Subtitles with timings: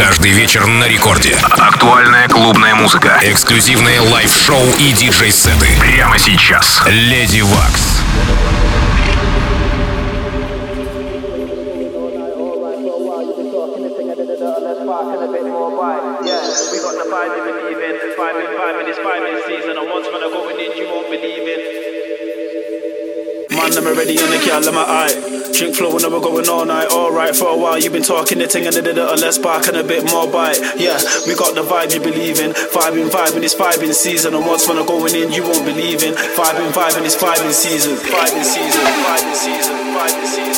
[0.00, 1.36] Каждый вечер на рекорде.
[1.42, 3.20] Актуальная клубная музыка.
[3.22, 5.68] Эксклюзивные лайв-шоу и диджей-сеты.
[5.78, 6.80] Прямо сейчас.
[6.86, 8.00] Леди Вакс.
[23.50, 25.29] Man, I'm already on the gal in my eye.
[25.60, 26.88] Drink flow and we're going all night.
[26.88, 29.76] Alright, for a while you've been talking the thing and a little less bark and
[29.76, 30.56] a bit more bite.
[30.80, 30.96] Yeah,
[31.28, 32.52] we got the vibe you believe in.
[32.72, 34.32] Vibing, vibing, it's vibing season.
[34.32, 36.14] And once when I'm going in, you won't believe in.
[36.16, 37.92] Vibing, vibing, it's vibing season.
[37.92, 40.49] Vibing season, vibing season, vibing season,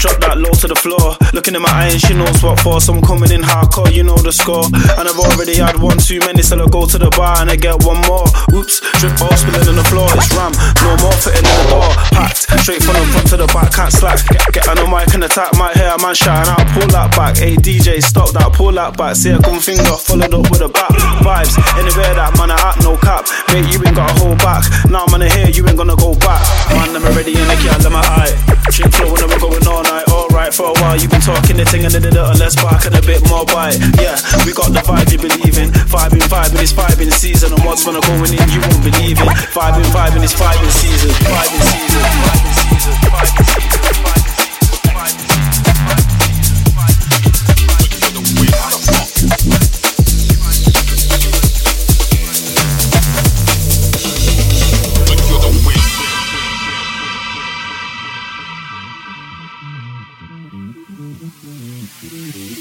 [0.00, 1.12] drop that low to the floor.
[1.36, 2.80] Looking at my eyes, she knows what for.
[2.80, 4.64] So I'm coming in hardcore, you know the score.
[4.96, 7.56] And I've already had one too many, so I go to the bar and I
[7.60, 8.24] get one more.
[8.56, 10.08] Oops, drip all spilling on the floor.
[10.16, 11.92] It's ram, no more fitting in the door.
[12.16, 14.24] Packed, straight from the front to the back, can't slack.
[14.56, 16.64] Get, on the mic and attack, hear a man shine out.
[16.72, 19.20] Pull that back, hey DJ, stop that, pull that back.
[19.20, 20.96] See a gun finger, followed up with a back.
[21.20, 23.28] Vibes, anywhere that man I act, no cap.
[23.52, 24.64] Mate, you ain't got a hold back.
[24.88, 26.40] Now I'm gonna hear you ain't gonna go back.
[26.72, 28.32] Man, I'm already in the gal in my eye.
[28.72, 30.06] Drink flow and we're going all night.
[30.08, 32.86] Alright, for a while you've been talking the thing and then a little less bark
[32.86, 33.78] and a bit more bite.
[33.98, 34.14] Yeah,
[34.46, 35.70] we got the vibe you believe in.
[35.90, 37.52] Vibing, vibing, it's vibing season.
[37.52, 39.28] And when I'm going in, you won't believe it.
[39.50, 41.10] Vibing, vibing, it's vibing season.
[41.26, 44.19] Vibing season, vibing season, vibing season, vibing season.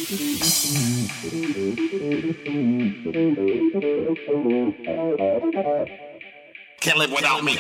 [0.09, 0.17] Kill
[7.02, 7.59] it without me.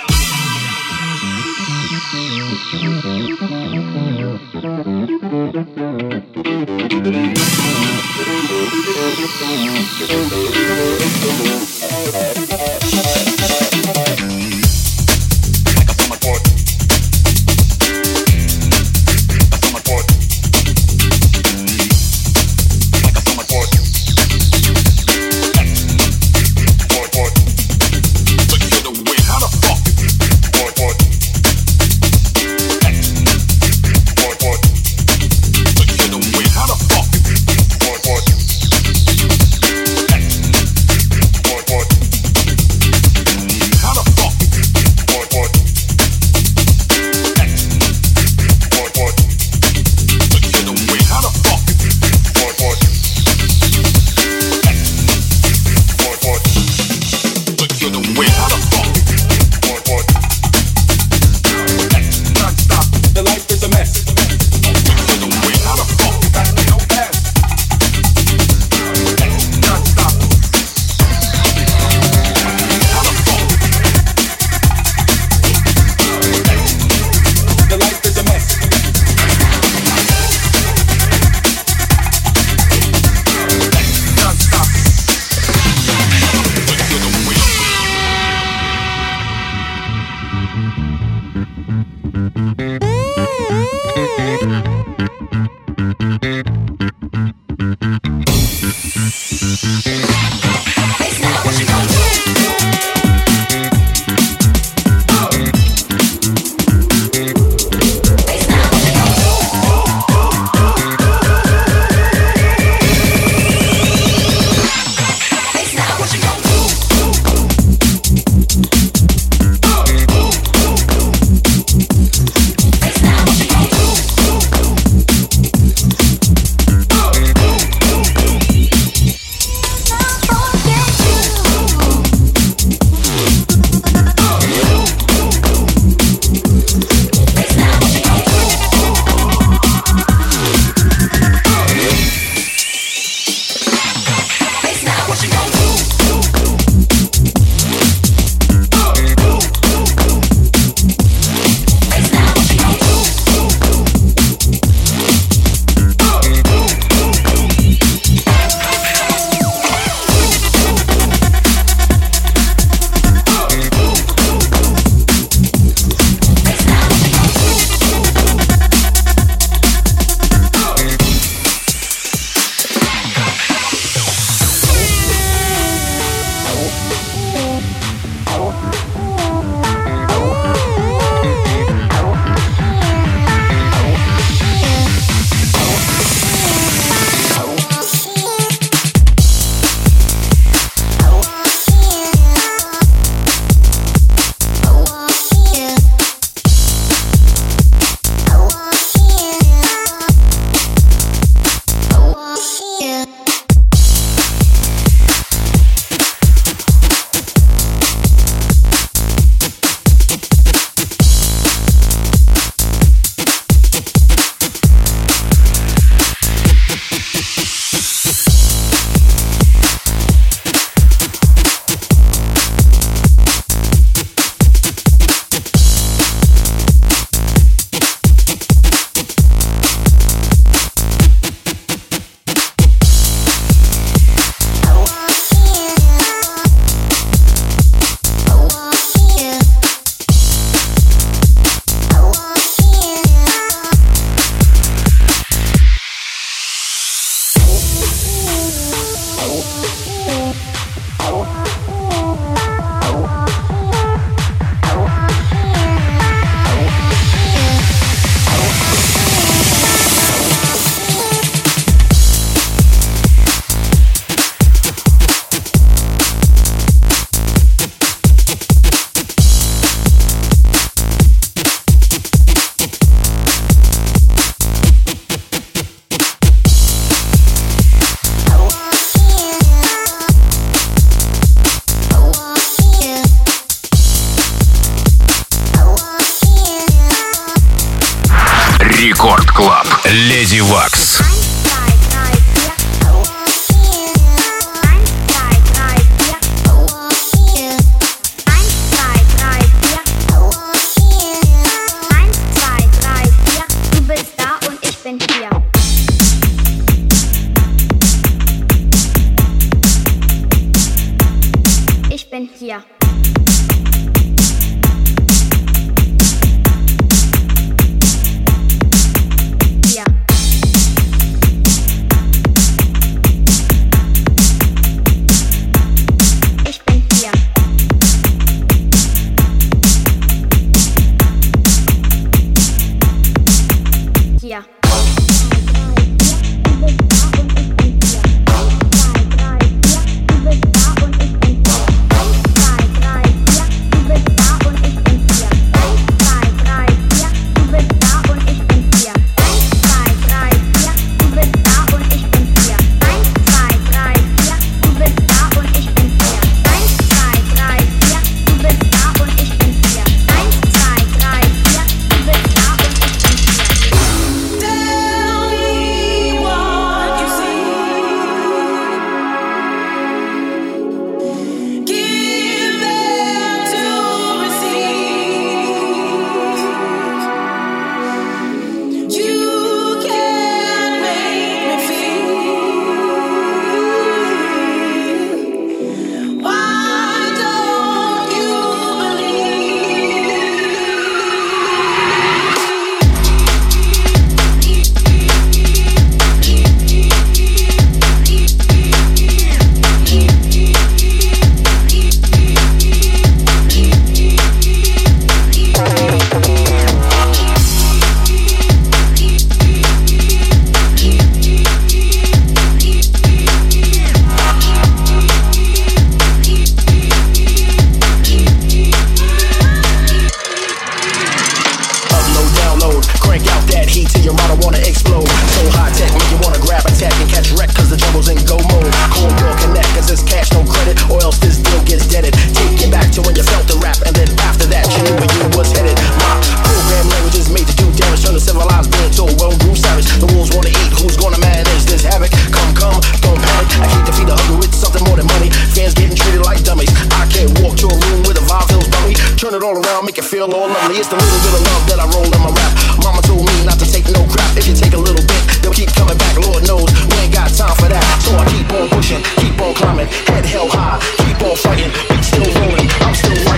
[446.39, 446.71] like dummies.
[446.95, 448.93] I can't walk to a room with a vibe feels dummy.
[449.19, 450.79] Turn it all around, make it feel all lovely.
[450.79, 452.51] It's the little bit of love that I roll in my rap.
[452.83, 454.37] Mama told me not to take no crap.
[454.37, 456.15] If you take a little bit, they'll keep coming back.
[456.17, 457.83] Lord knows we ain't got time for that.
[458.03, 462.03] So I keep on pushing, keep on climbing, head held high, keep on fighting, beat
[462.03, 463.15] still rolling, I'm still.
[463.15, 463.28] Rolling.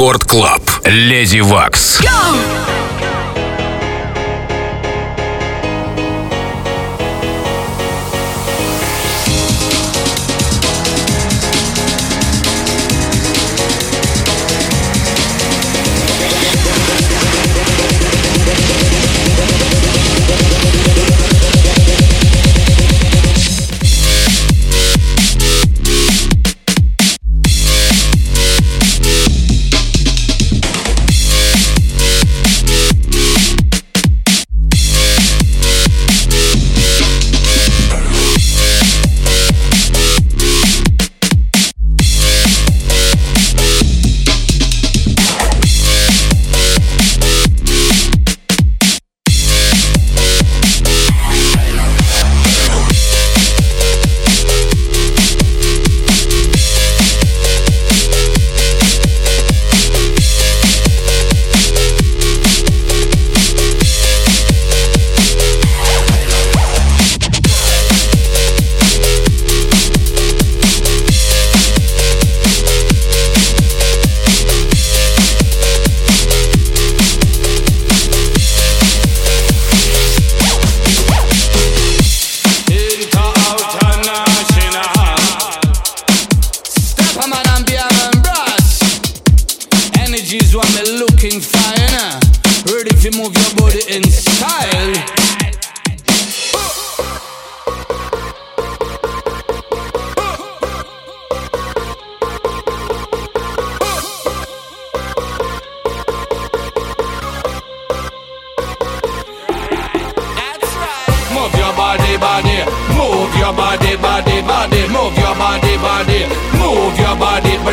[0.00, 0.62] Рекорд Клаб.
[0.86, 2.00] Леди Вакс.
[2.00, 2.89] Go!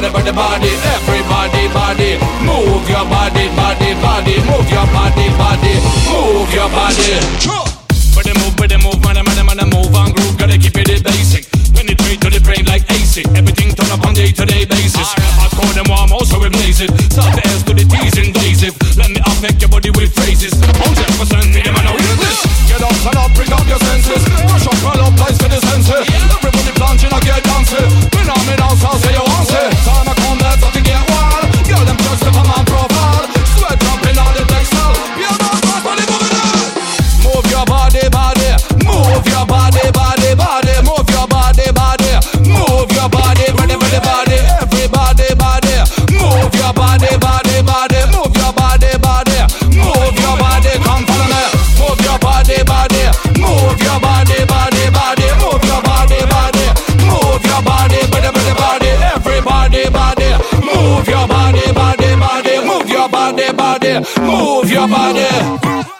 [0.01, 0.71] Body, body, body, body.
[0.93, 2.09] Everybody, body.
[2.45, 4.35] Move your body, body, body.
[4.45, 5.73] Move your body, body.
[6.05, 7.17] Move your body.
[8.13, 10.37] Body move, body move, man, man, man, move and groove.
[10.37, 11.49] Gotta keep it basic.
[11.73, 13.25] Penetrate to the brain like AC.
[13.33, 15.09] Everything turn up on day-to-day basis.
[15.17, 16.93] I call them warm, also we blaze it.
[17.09, 18.77] Start the S to the T's invasive.
[18.97, 20.53] Let me affect your body with phrases.
[20.53, 22.37] 100% me, man, hear this.
[22.69, 24.21] Get up, stand up, bring up your senses.
[24.45, 26.05] Rush up, roll up, place to the senses.
[26.05, 27.89] Everybody plunging, I get dancing.
[28.13, 28.47] When I'm
[63.87, 64.03] body,
[64.87, 65.27] body.
[65.63, 65.96] Move your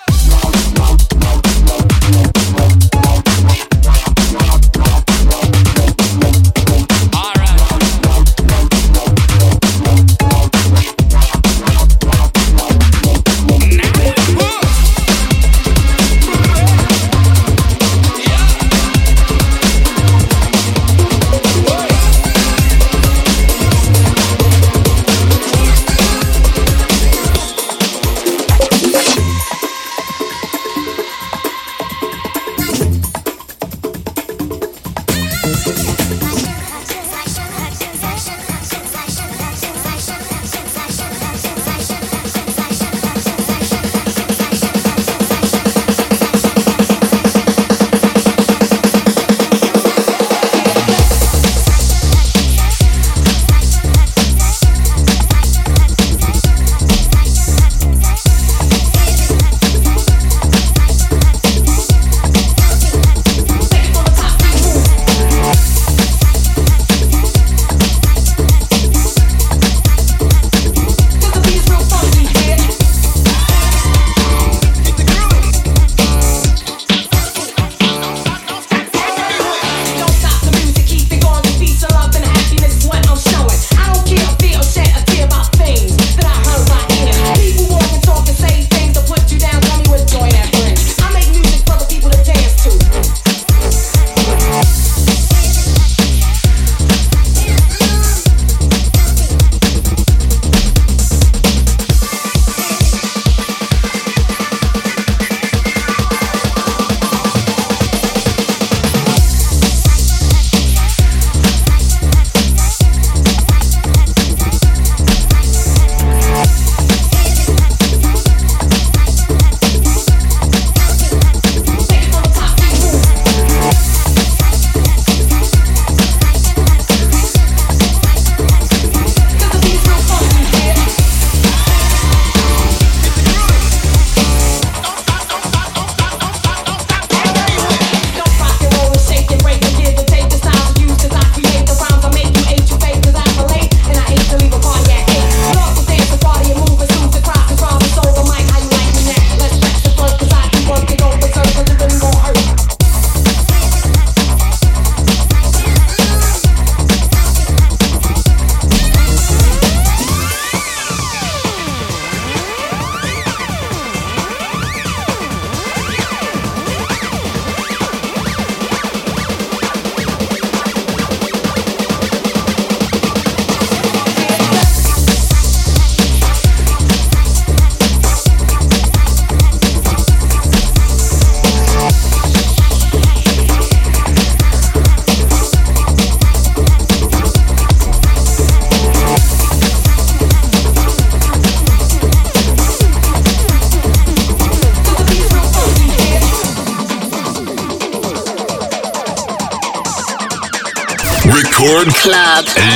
[201.89, 202.66] body.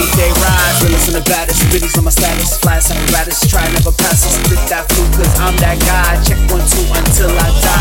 [0.00, 1.60] DJ Rhymes, realest and the baddest.
[1.70, 3.50] Biddies on my status, flying some raddest.
[3.50, 4.32] Try never pass us.
[4.40, 6.16] Spit that flu, cause I'm that guy.
[6.24, 7.79] Check one, two until I die.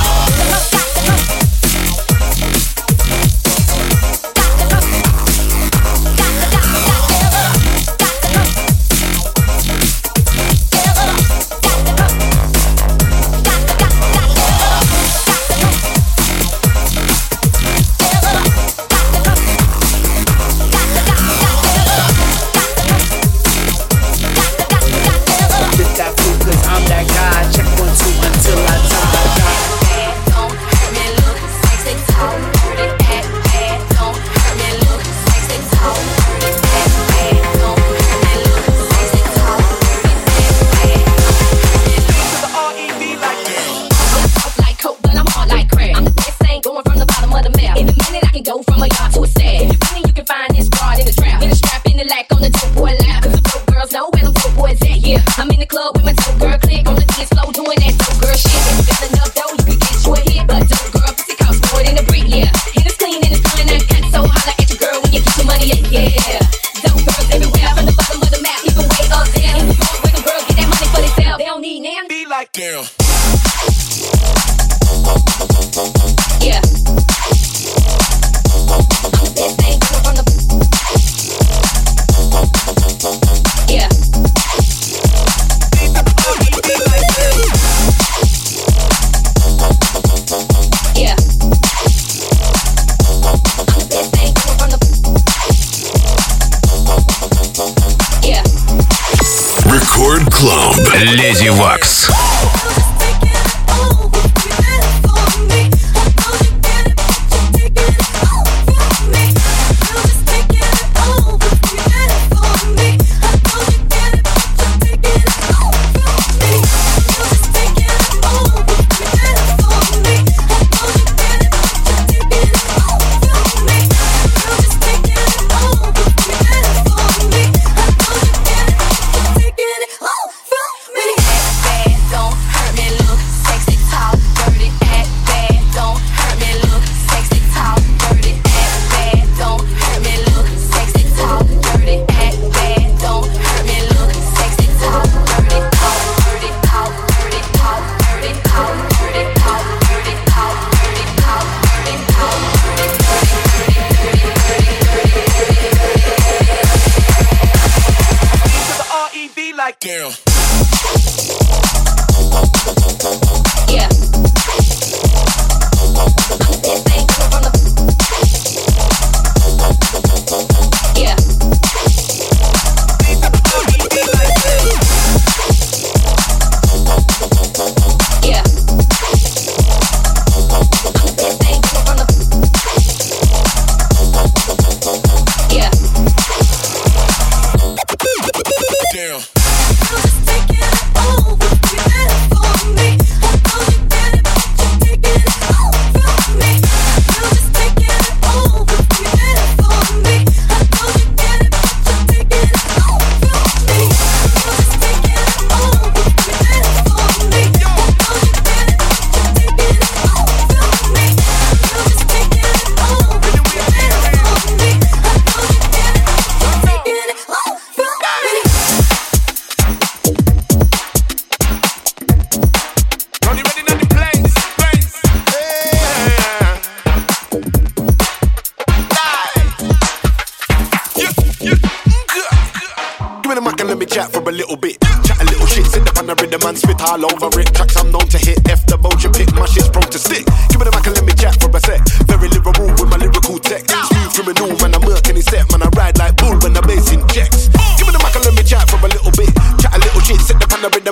[236.81, 237.53] All over it.
[237.53, 238.39] Tracks I'm known to hit.
[238.49, 240.25] F the bones you pick, my shit's prone to stick.
[240.49, 241.81] Give me the mic and let me chat for a sec.
[242.07, 243.67] Very liberal with my lyrical tech.
[243.67, 245.49] Smooth criminal, man, I'm murking his set.
[245.51, 247.51] Man, I ride like bull when the bass injects.
[247.77, 249.31] Give me the mic and let me chat for a little bit.
[249.59, 250.89] Chat a little shit, sit up on the rhythm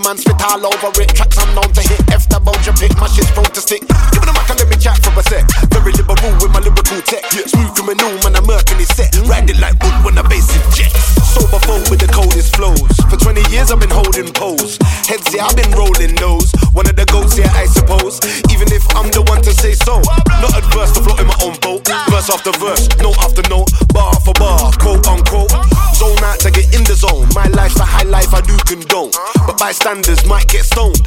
[22.27, 25.51] verse after verse, note after note, bar for bar, quote unquote.
[25.95, 27.27] Zone out to get in the zone.
[27.33, 29.11] My life's a high life, I do condone.
[29.45, 31.06] But bystanders might get stoned.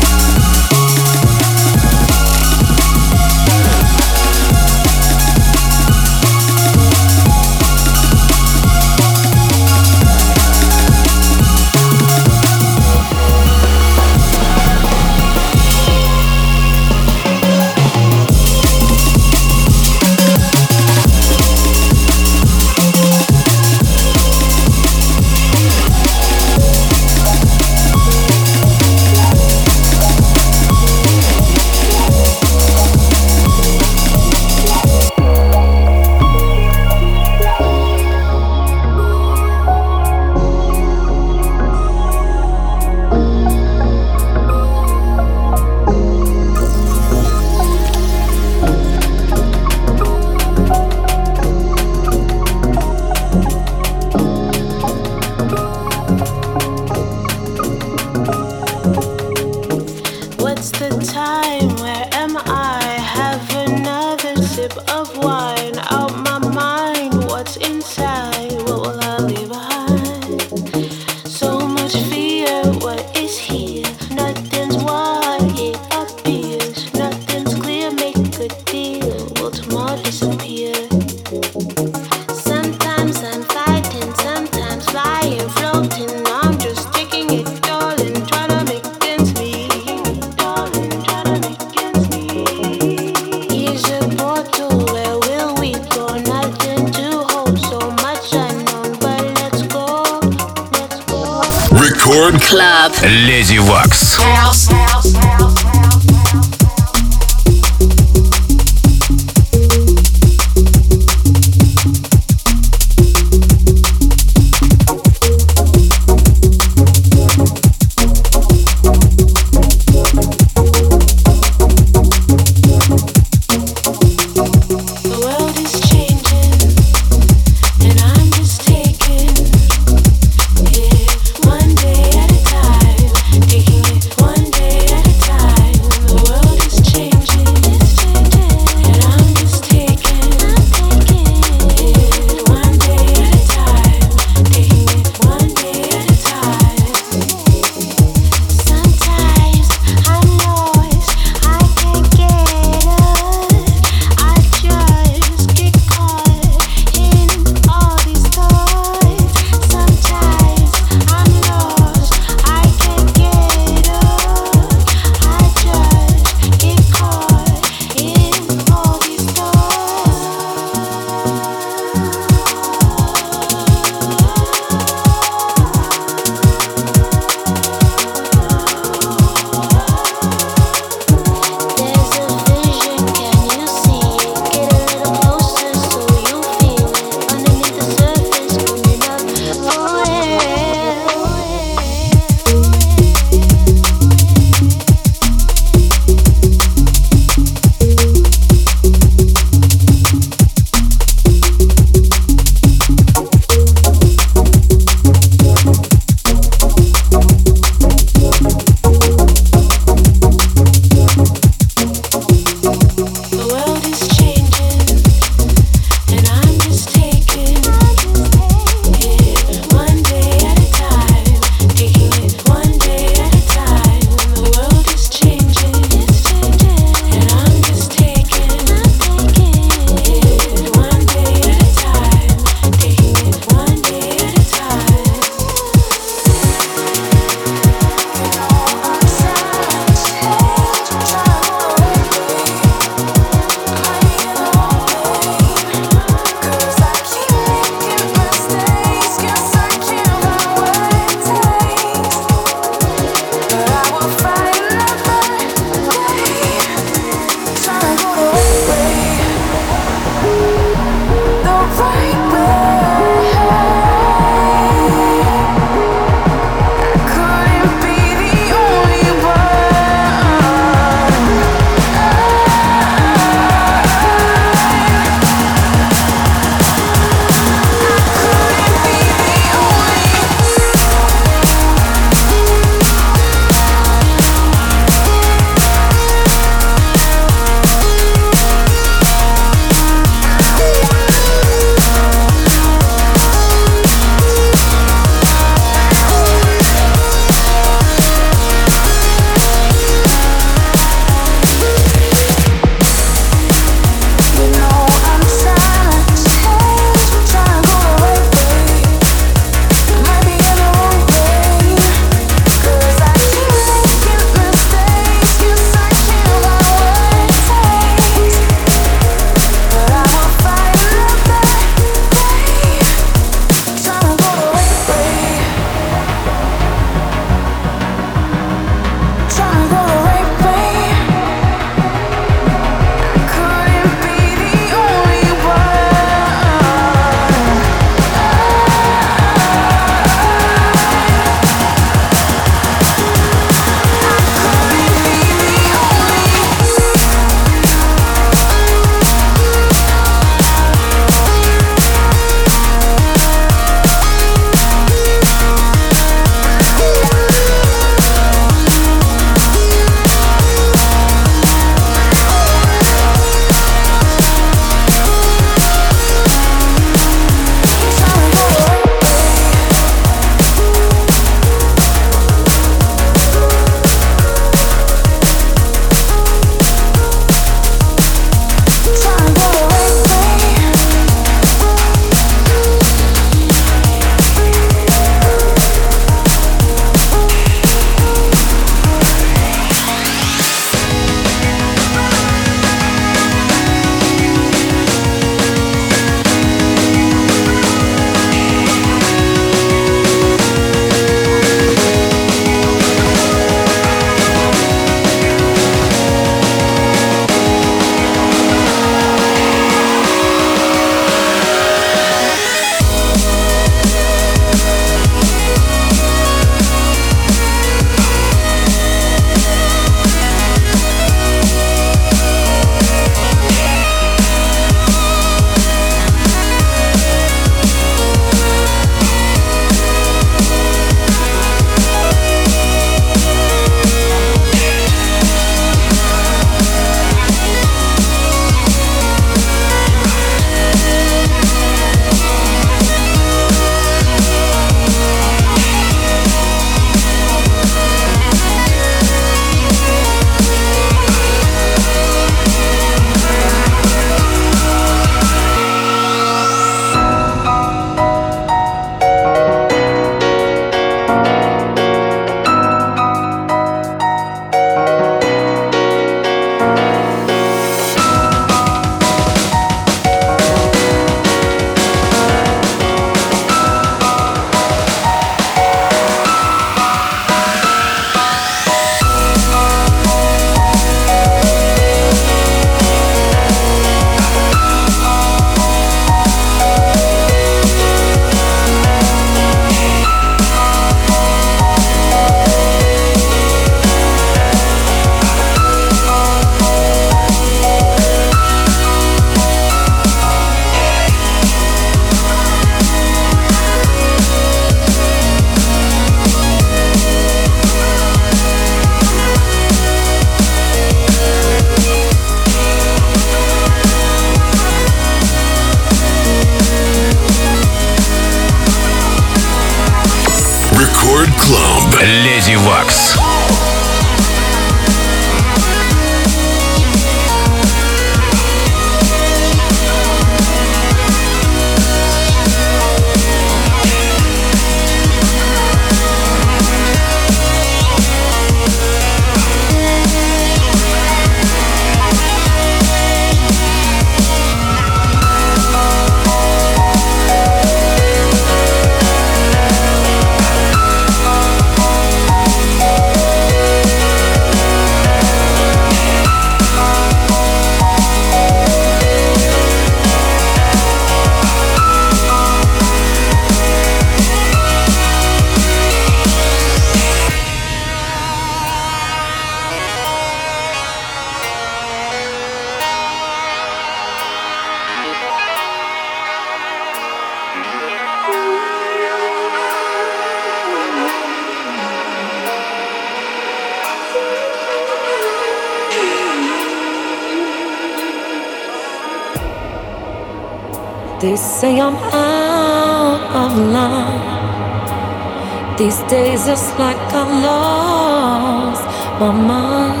[596.48, 598.84] just like I lost
[599.20, 600.00] my mind.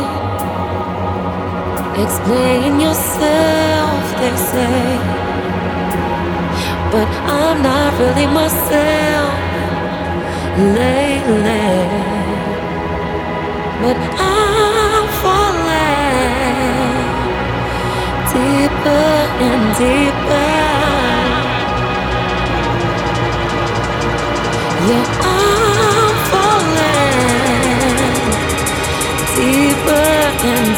[2.04, 4.82] Explain yourself, they say.
[6.92, 9.34] But I'm not really myself
[10.78, 11.68] lately.
[13.82, 13.98] But
[14.32, 15.98] I'm falling
[18.32, 19.10] deeper
[19.46, 20.48] and deeper.
[24.88, 25.37] Yeah.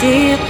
[0.00, 0.49] deep